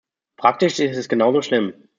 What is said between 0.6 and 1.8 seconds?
ist es genauso schlimm.